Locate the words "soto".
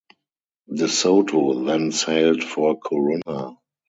0.89-1.63